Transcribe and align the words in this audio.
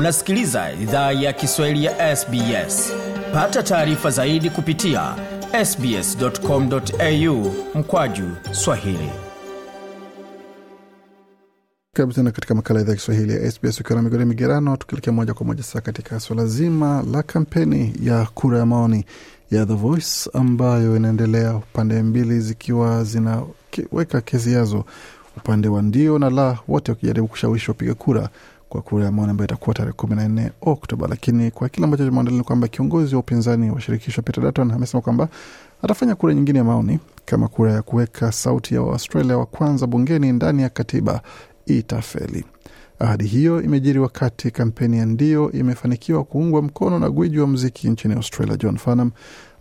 Unasikiliza 0.00 0.72
idhaa 0.72 1.12
ya 1.12 1.32
Kiswahili 1.32 1.84
ya 1.84 2.16
SBS. 2.16 2.92
Pata 3.32 3.62
taarifa 3.62 4.10
zaidi 4.10 4.50
kupitia 4.50 5.14
sbs.com.au 5.64 7.52
mkwaju 7.74 8.24
swahili. 8.52 9.10
Karibu 11.96 12.12
tena 12.12 12.30
katika 12.30 12.54
makala 12.54 12.80
idhaa 12.80 12.90
ya 12.92 12.96
Kiswahili 12.96 13.32
ya 13.32 13.50
SBS 13.52 13.80
ukiwa 13.80 13.96
na 13.96 14.02
migore 14.02 14.24
migerano, 14.24 14.76
tukielekea 14.76 15.12
moja 15.12 15.34
kwa 15.34 15.46
moja 15.46 15.62
sasa 15.62 15.80
katika 15.80 16.20
suala 16.20 16.46
zima 16.46 17.04
la 17.12 17.22
kampeni 17.22 17.94
ya 18.02 18.26
kura 18.34 18.58
ya 18.58 18.66
maoni 18.66 19.04
ya 19.50 19.66
The 19.66 19.74
Voice 19.74 20.30
ambayo 20.32 20.96
inaendelea, 20.96 21.60
pande 21.72 22.02
mbili 22.02 22.40
zikiwa 22.40 23.04
zinaweka 23.04 24.20
kesi 24.24 24.52
yazo, 24.52 24.84
upande 25.36 25.68
wa 25.68 25.82
ndio 25.82 26.18
na 26.18 26.30
la, 26.30 26.58
wote 26.68 26.92
wakijaribu 26.92 27.28
kushawishi 27.28 27.70
wapiga 27.70 27.94
kura 27.94 28.28
kwa 28.70 28.82
kura 28.82 29.04
ya 29.04 29.12
maoni 29.12 29.30
ambayo 29.30 29.46
itakuwa 29.46 29.74
tarehe 29.74 29.92
kumi 29.92 30.16
na 30.16 30.28
nne 30.28 30.50
Oktoba. 30.62 31.08
Lakini 31.08 31.50
kwa 31.50 31.68
kile 31.68 31.84
ambacho 31.84 32.06
tumeandalia 32.06 32.38
ni 32.38 32.44
kwamba 32.44 32.68
kiongozi 32.68 33.14
wa 33.14 33.20
upinzani 33.20 33.70
wa 33.70 33.80
shirikisho 33.80 34.22
Peter 34.22 34.44
Dutton 34.44 34.70
amesema 34.70 35.00
kwamba 35.00 35.28
atafanya 35.82 36.14
kura 36.14 36.34
nyingine 36.34 36.58
ya 36.58 36.64
maoni 36.64 36.98
kama 37.24 37.48
kura 37.48 37.72
ya 37.72 37.82
kuweka 37.82 38.32
sauti 38.32 38.74
ya 38.74 38.82
Waaustralia 38.82 39.38
wa 39.38 39.46
kwanza 39.46 39.86
bungeni 39.86 40.32
ndani 40.32 40.62
ya 40.62 40.68
katiba 40.68 41.20
itafeli. 41.66 42.44
Ahadi 42.98 43.26
hiyo 43.26 43.62
imejiri 43.62 43.98
wakati 43.98 44.50
kampeni 44.50 44.98
ya 44.98 45.06
ndio 45.06 45.52
imefanikiwa 45.52 46.24
kuungwa 46.24 46.62
mkono 46.62 46.98
na 46.98 47.10
gwiji 47.10 47.38
wa 47.38 47.46
mziki 47.46 47.88
nchini 47.90 48.14
Australia 48.14 48.56
John 48.56 48.76
Farnham 48.76 49.10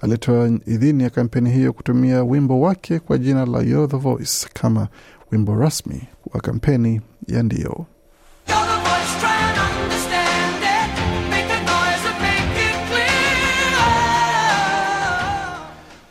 alitoa 0.01 0.47
idhini 0.65 1.03
ya 1.03 1.09
kampeni 1.09 1.49
hiyo 1.51 1.73
kutumia 1.73 2.23
wimbo 2.23 2.61
wake 2.61 2.99
kwa 2.99 3.17
jina 3.17 3.45
la 3.45 3.61
You're 3.61 3.87
the 3.87 3.97
Voice 3.97 4.47
kama 4.53 4.87
wimbo 5.31 5.55
rasmi 5.55 6.01
wa 6.33 6.41
kampeni 6.41 7.01
ya 7.27 7.43
ndio. 7.43 7.85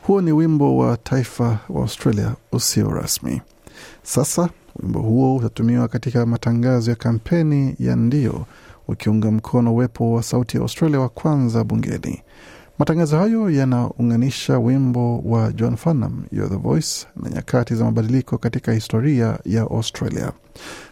Huo 0.08 0.20
ni 0.20 0.32
wimbo 0.32 0.76
wa 0.76 0.96
taifa 0.96 1.58
wa 1.68 1.82
Australia 1.82 2.34
usio 2.52 2.90
rasmi. 2.90 3.42
Sasa 4.02 4.48
wimbo 4.82 5.00
huo 5.00 5.36
utatumiwa 5.36 5.88
katika 5.88 6.26
matangazo 6.26 6.90
ya 6.90 6.96
kampeni 6.96 7.74
ya 7.78 7.96
ndio, 7.96 8.46
ukiunga 8.88 9.30
mkono 9.30 9.72
uwepo 9.74 10.12
wa 10.12 10.22
sauti 10.22 10.56
ya 10.56 10.62
Australia 10.62 11.00
wa 11.00 11.08
kwanza 11.08 11.64
bungeni. 11.64 12.22
Matangazo 12.78 13.18
hayo 13.18 13.50
yanaunganisha 13.50 14.58
wimbo 14.58 15.18
wa 15.18 15.52
John 15.52 15.76
Farnham, 15.76 16.22
You're 16.32 16.50
the 16.56 16.62
Voice, 16.62 17.06
na 17.22 17.30
nyakati 17.30 17.74
za 17.74 17.84
mabadiliko 17.84 18.38
katika 18.38 18.72
historia 18.72 19.38
ya 19.44 19.62
Australia. 19.62 20.32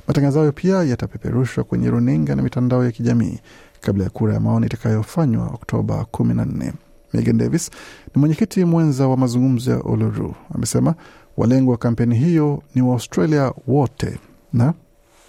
Matangazo 0.08 0.38
hayo 0.38 0.52
pia 0.52 0.82
yatapeperushwa 0.82 1.64
kwenye 1.64 1.90
runinga 1.90 2.34
na 2.34 2.42
mitandao 2.42 2.84
ya 2.84 2.90
kijamii 2.92 3.38
kabla 3.80 4.04
ya 4.04 4.10
kura 4.10 4.34
ya 4.34 4.40
maoni 4.40 4.66
itakayofanywa 4.66 5.46
Oktoba 5.46 6.06
14. 6.12 6.72
Megan 7.12 7.38
Davis 7.38 7.70
ni 8.14 8.20
mwenyekiti 8.20 8.64
mwenza 8.64 9.08
wa 9.08 9.16
mazungumzo 9.16 9.70
ya 9.70 9.82
Uluru, 9.82 10.34
amesema 10.54 10.94
walengo 11.36 11.70
wa 11.70 11.76
kampeni 11.76 12.14
hiyo 12.18 12.62
ni 12.74 12.82
Waaustralia 12.82 13.52
wote 13.66 14.18
na 14.52 14.74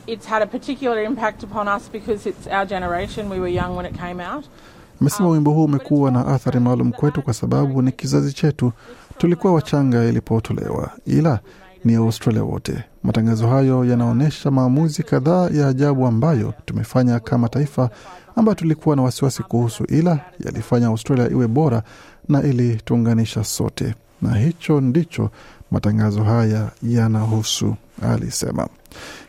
It's 0.07 0.25
had 0.27 0.43
a 0.43 0.47
particular 0.47 1.03
impact 1.03 1.43
upon 1.43 1.67
us 1.67 1.91
because 1.91 2.29
it's 2.29 2.47
our 2.47 2.65
generation. 2.67 3.29
We 3.31 3.39
were 3.39 3.53
young 3.53 3.77
when 3.77 3.85
it 3.85 3.97
came 3.99 4.23
out. 4.27 4.45
amesema 5.01 5.29
wimbo 5.29 5.51
huu 5.51 5.63
umekuwa 5.63 6.11
na 6.11 6.27
athari 6.27 6.59
maalum 6.59 6.91
kwetu 6.91 7.21
kwa 7.21 7.33
sababu 7.33 7.81
ni 7.81 7.91
kizazi 7.91 8.33
chetu, 8.33 8.71
tulikuwa 9.17 9.53
wachanga 9.53 10.03
ilipotolewa, 10.05 10.91
ila 11.05 11.39
ni 11.85 11.95
Australia 11.95 12.43
wote. 12.43 12.83
Matangazo 13.07 13.47
hayo 13.47 13.85
yanaonyesha 13.85 14.51
maamuzi 14.51 15.03
kadhaa 15.03 15.49
ya 15.49 15.67
ajabu 15.67 16.07
ambayo 16.07 16.53
tumefanya 16.65 17.19
kama 17.19 17.49
taifa, 17.49 17.89
ambayo 18.35 18.55
tulikuwa 18.55 18.95
na 18.95 19.01
wasiwasi 19.01 19.43
kuhusu, 19.43 19.83
ila 19.83 20.19
yalifanya 20.45 20.87
Australia 20.87 21.29
iwe 21.29 21.47
bora 21.47 21.83
na 22.29 22.43
ili 22.43 22.75
tuunganisha 22.75 23.43
sote, 23.43 23.95
na 24.21 24.35
hicho 24.35 24.81
ndicho 24.81 25.29
matangazo 25.71 26.23
haya 26.23 26.71
yanahusu, 26.83 27.75
alisema. 28.01 28.67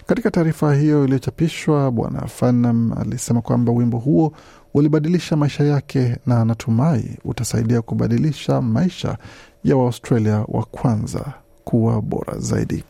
Katika 0.07 0.31
taarifa 0.31 0.75
hiyo 0.75 1.05
iliyochapishwa, 1.05 1.91
Bwana 1.91 2.27
Farnham 2.27 2.93
alisema 3.01 3.41
kwamba 3.41 3.73
wimbo 3.73 3.99
huo 3.99 4.33
ulibadilisha 4.75 5.37
maisha 5.37 5.65
yake 5.65 6.17
na 6.27 6.41
anatumai 6.41 7.19
utasaidia 7.25 7.83
kubadilisha 7.83 8.61
maisha 8.63 9.19
ya 9.65 9.77
Waaustralia 9.77 10.45
wa 10.49 10.65
kwanza 10.65 11.25
kuwa 11.65 12.03
bora 12.03 12.39
zaidi. 12.39 12.85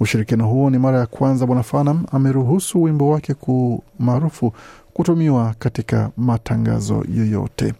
Ushirikiano 0.00 0.46
huo 0.48 0.70
ni 0.70 0.78
mara 0.78 0.98
ya 0.98 1.06
kwanza 1.06 1.46
Bwana 1.46 1.62
Farnham 1.62 2.04
ameruhusu 2.12 2.82
wimbo 2.82 3.08
wake 3.10 3.34
ku 3.34 3.82
maarufu 3.98 4.52
kutumiwa 4.92 5.54
katika 5.58 6.10
matangazo 6.16 7.04
yoyote. 7.14 7.74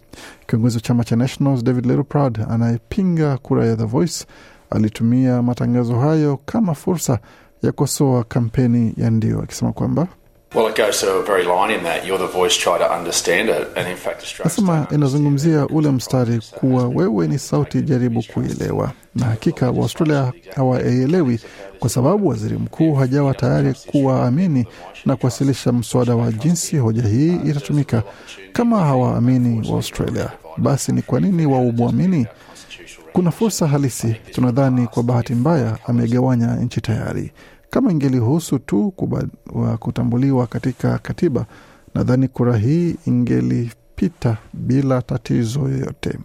Kiongozi 0.47 0.77
wa 0.77 0.81
chama 0.81 1.03
cha 1.03 1.15
Nationals 1.15 1.63
David 1.63 1.85
Littleproud 1.85 2.39
anayepinga 2.49 3.37
kura 3.37 3.65
ya 3.65 3.75
The 3.75 3.83
Voice 3.85 4.25
alitumia 4.69 5.41
matangazo 5.41 5.99
hayo 5.99 6.39
kama 6.45 6.73
fursa 6.75 7.19
ya 7.63 7.71
kukosoa 7.71 8.23
kampeni 8.23 8.93
ya 8.97 9.09
ndio, 9.09 9.41
akisema 9.41 9.71
kwamba 9.73 10.07
Well, 10.53 10.67
it 10.67 10.75
goes 10.75 10.99
to 10.99 11.07
a 11.13 11.23
very 11.23 11.45
line 11.45 11.71
in 11.71 11.83
that 11.83 12.05
you're 12.05 12.17
the 12.17 12.27
voice, 12.27 12.57
try 12.57 12.77
to 12.77 12.91
understand 12.97 13.47
it. 13.49 13.67
And 13.77 13.87
in 13.87 13.95
fact, 13.97 14.21
Australia's 14.21 14.57
Nasema 14.57 14.87
inazungumzia 14.91 15.67
ule 15.67 15.91
mstari 15.91 16.39
kuwa 16.51 16.87
wewe 16.87 17.27
ni 17.27 17.39
sauti, 17.39 17.81
jaribu 17.81 18.23
kuielewa. 18.33 18.91
Na 19.15 19.25
hakika 19.25 19.65
Waaustralia 19.71 20.33
hawaelewi 20.55 21.39
kwa 21.79 21.89
sababu 21.89 22.27
waziri 22.27 22.57
mkuu 22.57 22.93
hajawa 22.95 23.33
tayari 23.33 23.73
kuwaamini 23.91 24.65
na 25.05 25.15
kuwasilisha 25.15 25.71
mswada 25.71 26.15
wa 26.15 26.31
jinsi 26.31 26.77
hoja 26.77 27.03
hii 27.03 27.35
itatumika. 27.45 28.03
Kama 28.53 28.79
hawaamini 28.85 29.69
Waaustralia, 29.71 30.29
basi 30.57 30.91
ni 30.91 31.01
kwa 31.01 31.19
nini 31.19 31.45
waumwamini? 31.45 32.27
Kuna 33.13 33.31
fursa 33.31 33.67
halisi. 33.67 34.15
Tunadhani 34.31 34.87
kwa 34.87 35.03
bahati 35.03 35.33
mbaya 35.35 35.77
amegawanya 35.87 36.55
nchi 36.55 36.81
tayari. 36.81 37.31
Kama 37.71 37.91
ingelihusu 37.91 38.59
tu 38.59 38.93
kutambuliwa 39.79 40.47
katika 40.47 40.97
katiba, 40.97 41.45
nadhani 41.95 42.27
kura 42.27 42.57
hii 42.57 42.95
ingelipita 43.05 44.37
bila 44.53 45.01
tatizo 45.01 45.59
yoyote. 45.59 46.19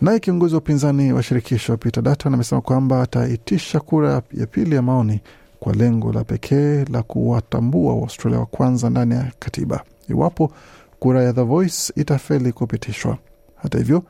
Naye 0.00 0.18
kiongozi 0.20 0.54
wa 0.54 0.60
upinzani 0.60 1.12
wa 1.12 1.22
shirikisho 1.22 1.76
Peter 1.76 2.02
Dutton 2.02 2.34
amesema 2.34 2.60
kwamba 2.60 3.02
ataitisha 3.02 3.80
kura 3.80 4.22
ya 4.32 4.46
pili 4.46 4.74
ya 4.74 4.82
maoni 4.82 5.20
kwa 5.60 5.72
lengo 5.72 6.12
la 6.12 6.24
pekee 6.24 6.84
la 6.84 7.02
kuwatambua 7.02 7.94
Waustralia 7.94 8.38
wa 8.40 8.46
kwanza 8.46 8.90
ndani 8.90 9.14
ya 9.14 9.32
katiba 9.38 9.84
iwapo 10.08 10.52
kura 10.98 11.22
ya 11.22 11.32
The 11.32 11.42
Voice 11.42 11.92
itafeli 11.96 12.52
kupitishwa. 12.52 13.18
Hata 13.56 13.78
hivyo 13.78 14.02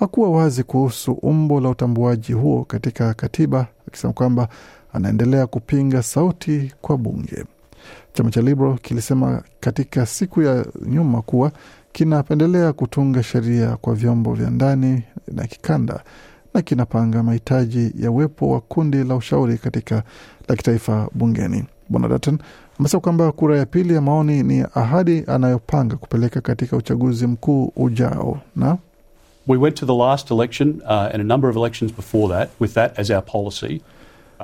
hakuwa 0.00 0.30
wazi 0.30 0.62
kuhusu 0.62 1.12
umbo 1.12 1.60
la 1.60 1.68
utambuaji 1.68 2.32
huo 2.32 2.64
katika 2.64 3.14
katiba, 3.14 3.66
akisema 3.88 4.12
kwamba 4.12 4.48
anaendelea 4.92 5.46
kupinga 5.46 6.02
sauti 6.02 6.72
kwa 6.80 6.98
bunge. 6.98 7.44
Chama 8.12 8.30
cha 8.30 8.40
Liberal 8.42 8.78
kilisema 8.78 9.42
katika 9.60 10.06
siku 10.06 10.42
ya 10.42 10.66
nyuma 10.86 11.22
kuwa 11.22 11.52
kinapendelea 11.92 12.72
kutunga 12.72 13.22
sheria 13.22 13.76
kwa 13.76 13.94
vyombo 13.94 14.34
vya 14.34 14.50
ndani 14.50 15.02
na 15.32 15.46
kikanda 15.46 16.00
na 16.54 16.62
kinapanga 16.62 17.22
mahitaji 17.22 17.92
ya 17.98 18.10
uwepo 18.10 18.48
wa 18.50 18.60
kundi 18.60 19.04
la 19.04 19.14
ushauri 19.16 19.58
katika 19.58 20.02
la 20.48 20.56
kitaifa 20.56 21.08
bungeni. 21.14 21.64
Bwana 21.88 22.08
Dutton 22.08 22.38
amesema 22.80 23.00
kwamba 23.00 23.32
kura 23.32 23.58
ya 23.58 23.66
pili 23.66 23.94
ya 23.94 24.00
maoni 24.00 24.42
ni 24.42 24.64
ahadi 24.74 25.24
anayopanga 25.26 25.96
kupeleka 25.96 26.40
katika 26.40 26.76
uchaguzi 26.76 27.26
mkuu 27.26 27.72
ujao 27.76 28.40
na 28.56 28.78
We 29.46 29.58
went 29.58 29.76
to 29.76 29.86
the 29.86 29.94
last 29.94 30.30
election 30.30 30.82
uh, 30.86 31.10
and 31.12 31.20
a 31.20 31.24
number 31.24 31.50
of 31.50 31.56
elections 31.56 31.92
before 31.92 32.28
that 32.38 32.50
with 32.60 32.74
that 32.74 32.98
as 32.98 33.10
our 33.10 33.22
policy. 33.24 33.80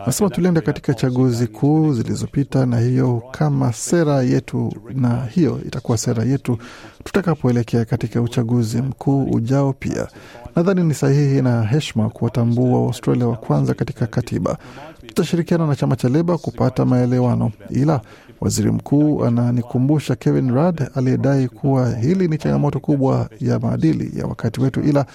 Nasema 0.06 0.30
tulienda 0.30 0.60
katika 0.60 0.94
chaguzi 0.94 1.46
kuu 1.46 1.92
zilizopita 1.92 2.66
na 2.66 2.78
hiyo 2.80 3.22
kama 3.30 3.72
sera 3.72 4.22
yetu, 4.22 4.72
na 4.94 5.24
hiyo 5.26 5.60
itakuwa 5.66 5.98
sera 5.98 6.24
yetu 6.24 6.58
tutakapoelekea 7.04 7.84
katika 7.84 8.22
uchaguzi 8.22 8.82
mkuu 8.82 9.24
ujao. 9.24 9.72
Pia 9.72 10.08
nadhani 10.56 10.82
ni 10.84 10.94
sahihi 10.94 11.42
na 11.42 11.62
heshima 11.62 12.10
kuwatambua 12.10 12.80
Waustralia 12.80 13.26
wa 13.26 13.36
kwanza 13.36 13.74
katika 13.74 14.06
katiba. 14.06 14.58
Tutashirikiana 15.06 15.66
na 15.66 15.76
chama 15.76 15.96
cha 15.96 16.08
Leba 16.08 16.38
kupata 16.38 16.84
maelewano, 16.84 17.52
ila 17.70 18.00
waziri 18.40 18.70
mkuu 18.70 19.24
ananikumbusha 19.24 20.16
Kevin 20.16 20.50
Rudd 20.54 20.82
aliyedai 20.94 21.48
kuwa 21.48 21.94
hili 21.96 22.28
ni 22.28 22.38
changamoto 22.38 22.80
kubwa 22.80 23.28
ya 23.40 23.58
maadili 23.58 24.18
ya 24.18 24.26
wakati 24.26 24.60
wetu, 24.60 24.80
ila 24.80 25.06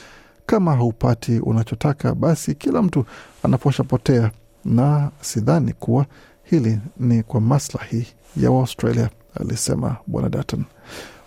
kama 0.45 0.75
haupati 0.75 1.39
unachotaka, 1.39 2.15
basi 2.15 2.55
kila 2.55 2.81
mtu 2.81 3.05
anaposha 3.43 3.83
potea 3.83 4.31
na 4.65 5.11
sidhani 5.21 5.73
kuwa 5.73 6.05
hili 6.43 6.79
ni 6.99 7.23
kwa 7.23 7.41
maslahi 7.41 8.07
ya 8.37 8.51
Waustralia, 8.51 9.09
alisema 9.39 9.95
Bwana 10.07 10.29
Dutton. 10.29 10.63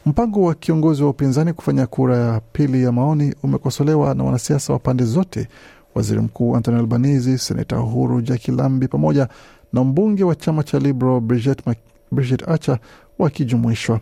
Mpango 0.06 0.42
wa 0.42 0.54
kiongozi 0.54 1.02
wa 1.02 1.10
upinzani 1.10 1.52
kufanya 1.52 1.86
kura 1.86 2.16
ya 2.16 2.40
pili 2.52 2.82
ya 2.82 2.92
maoni 2.92 3.34
umekosolewa 3.42 4.14
na 4.14 4.24
wanasiasa 4.24 4.72
wa 4.72 4.78
pande 4.78 5.04
zote, 5.04 5.48
waziri 5.94 6.20
mkuu 6.20 6.56
Anthony 6.56 6.78
Albanese, 6.78 7.38
seneta 7.38 7.80
Uhuru 7.80 8.20
Jackie 8.22 8.54
Lambi 8.54 8.88
pamoja 8.88 9.28
na 9.74 9.84
mbunge 9.84 10.24
wa 10.24 10.34
chama 10.34 10.62
cha 10.62 10.78
Liberal 10.78 11.20
Bridget, 11.20 11.66
Mac- 11.66 11.76
Bridget 12.12 12.48
Archer 12.48 12.78
wakijumuishwa. 13.18 14.00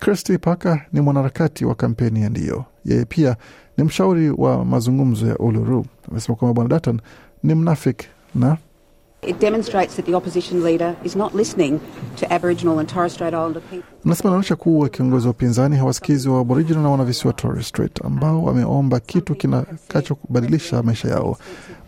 Kirsty 0.00 0.38
Parker 0.38 0.80
ni 0.92 1.00
mwanaharakati 1.00 1.64
wa 1.64 1.74
kampeni 1.74 2.22
ya 2.22 2.28
Ndio. 2.28 2.64
Yeye 2.84 3.04
pia 3.04 3.36
ni 3.76 3.84
mshauri 3.84 4.30
wa 4.30 4.64
mazungumzo 4.64 5.26
ya 5.26 5.38
Uluru. 5.38 5.86
Amesema 6.10 6.36
kwamba 6.36 6.54
bwana 6.54 6.68
Dutton 6.68 7.00
ni 7.42 7.54
mnafik 7.54 8.04
na 8.34 8.56
It 9.22 9.40
demonstrates 9.40 9.96
that 9.96 10.06
the 10.06 10.14
opposition 10.14 10.62
leader 10.64 10.94
is 11.04 11.16
not 11.16 11.34
listening 11.34 11.80
to 12.20 12.26
Aboriginal 12.34 12.78
and 12.78 12.88
Torres 12.88 13.12
Strait 13.14 13.32
Islander 13.34 13.62
people. 13.62 13.86
Anasema 14.04 14.28
inaonyesha 14.30 14.56
kuwa 14.56 14.88
kiongozi 14.88 15.26
wa 15.26 15.30
upinzani 15.30 15.76
hawasikizi 15.76 16.28
wa 16.28 16.40
Aboriginal 16.40 16.82
na 16.82 16.88
wanavisiwa 16.90 17.32
Torres 17.32 17.68
Strait 17.68 18.04
ambao 18.04 18.44
wameomba 18.44 19.00
kitu 19.00 19.34
kinakachobadilisha 19.34 20.82
maisha 20.82 21.08
yao. 21.08 21.36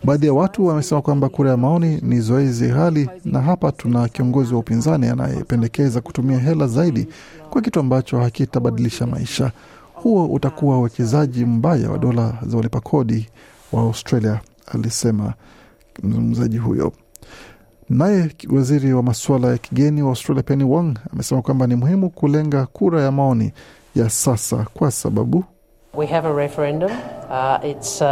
Baadhi 0.04 0.26
ya 0.26 0.32
watu 0.32 0.66
wamesema 0.66 1.02
kwamba 1.02 1.28
kura 1.28 1.50
ya 1.50 1.56
maoni 1.56 1.98
ni 2.02 2.20
zoezi 2.20 2.68
hali, 2.68 3.10
na 3.24 3.40
hapa 3.42 3.72
tuna 3.72 4.08
kiongozi 4.08 4.54
wa 4.54 4.60
upinzani 4.60 5.06
anayependekeza 5.06 6.00
kutumia 6.00 6.38
hela 6.38 6.66
zaidi 6.66 7.08
kwa 7.50 7.60
kitu 7.62 7.80
ambacho 7.80 8.18
hakitabadilisha 8.20 9.06
maisha. 9.06 9.52
Huo 9.94 10.26
utakuwa 10.26 10.78
uwekezaji 10.78 11.44
mbaya 11.44 11.90
wa 11.90 11.98
dola 11.98 12.34
za 12.46 12.56
walipa 12.56 12.80
kodi 12.80 13.28
wa 13.72 13.82
Australia, 13.82 14.40
alisema 14.66 15.34
mzungumzaji 16.02 16.58
huyo. 16.58 16.92
Naye 17.88 18.30
waziri 18.50 18.92
wa 18.92 19.02
masuala 19.02 19.48
ya 19.48 19.58
kigeni 19.58 20.02
wa 20.02 20.08
Australia 20.08 20.42
Penny 20.42 20.64
Wong 20.64 20.98
amesema 21.12 21.42
kwamba 21.42 21.66
ni 21.66 21.74
muhimu 21.76 22.10
kulenga 22.10 22.66
kura 22.66 23.02
ya 23.02 23.12
maoni 23.12 23.52
ya 23.94 24.10
sasa 24.10 24.66
kwa 24.74 24.90
sababu 24.90 25.44
We 25.94 26.06
have 26.06 26.28
a 26.28 26.32
referendum. 26.32 26.90
Uh, 27.30 27.70
it's 27.70 28.00
uh, 28.00 28.06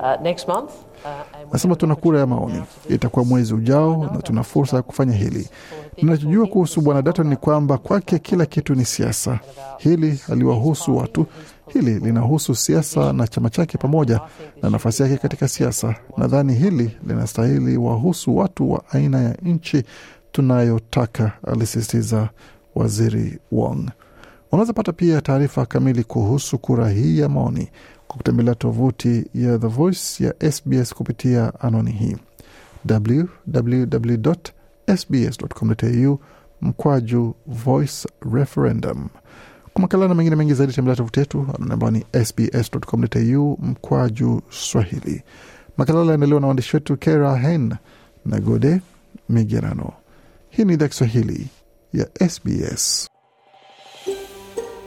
uh, 0.00 0.22
next 0.22 0.48
month. 0.48 0.70
Nasema 1.52 1.76
tuna 1.76 1.94
kura 1.94 2.18
ya 2.20 2.26
maoni, 2.26 2.62
itakuwa 2.88 3.24
mwezi 3.24 3.54
ujao 3.54 4.10
na 4.14 4.22
tuna 4.22 4.42
fursa 4.42 4.76
ya 4.76 4.82
kufanya 4.82 5.12
hili. 5.12 5.48
Ninachojua 6.02 6.46
kuhusu 6.46 6.80
bwana 6.80 7.02
Dutton 7.02 7.26
ni 7.26 7.36
kwamba 7.36 7.78
kwake 7.78 8.18
kila 8.18 8.46
kitu 8.46 8.74
ni 8.74 8.84
siasa. 8.84 9.40
Hili 9.78 10.16
haliwahusu 10.26 10.96
watu, 10.96 11.26
hili 11.72 11.98
linahusu 11.98 12.54
siasa 12.54 13.12
na 13.12 13.26
chama 13.28 13.50
chake 13.50 13.78
pamoja 13.78 14.20
na 14.62 14.70
nafasi 14.70 15.02
yake 15.02 15.16
katika 15.16 15.48
siasa. 15.48 15.94
Nadhani 16.16 16.54
hili 16.54 16.96
linastahili 17.06 17.76
wahusu 17.76 18.36
watu 18.36 18.72
wa 18.72 18.82
aina 18.90 19.20
ya 19.20 19.36
nchi 19.42 19.82
tunayotaka, 20.32 21.32
alisisitiza 21.46 22.28
waziri 22.74 23.38
Wong. 23.52 23.90
Unaweza 24.52 24.72
pata 24.72 24.92
pia 24.92 25.20
taarifa 25.20 25.66
kamili 25.66 26.04
kuhusu 26.04 26.58
kura 26.58 26.88
hii 26.88 27.18
ya 27.18 27.28
maoni 27.28 27.68
kwa 28.10 28.16
kutembelea 28.16 28.54
tovuti 28.54 29.26
ya 29.34 29.58
The 29.58 29.66
Voice 29.66 30.24
ya 30.24 30.34
SBS 30.52 30.94
kupitia 30.94 31.60
anwani 31.60 31.90
hii 31.92 32.16
www.sbs.com.au 32.90 34.58
mkwaju 36.60 37.34
voice 37.46 38.08
referendum. 38.32 39.08
Kwa 39.72 39.82
makala 39.82 40.08
na 40.08 40.14
mengine 40.14 40.36
mengi 40.36 40.54
zaidi 40.54 40.72
tembelea 40.72 40.96
tovuti 40.96 41.20
yetu 41.20 41.46
ambayo 41.70 41.90
ni 41.90 42.04
sbs.com.au 42.24 43.58
mkwaju 43.62 44.42
swahili. 44.50 45.22
Makala 45.76 45.98
yanaendelewa 46.00 46.40
na 46.40 46.46
waandishi 46.46 46.76
wetu 46.76 46.96
Kera 46.96 47.36
Hen 47.36 47.74
na 48.26 48.40
Gode 48.40 48.80
Migerano. 49.28 49.92
Hii 50.50 50.64
ni 50.64 50.72
idhaa 50.72 50.88
Kiswahili 50.88 51.46
ya 51.92 52.08
SBS. 52.28 53.08